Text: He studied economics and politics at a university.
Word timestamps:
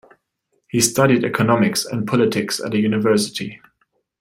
He 0.67 0.81
studied 0.81 1.23
economics 1.23 1.85
and 1.85 2.07
politics 2.07 2.59
at 2.59 2.73
a 2.73 2.79
university. 2.79 3.61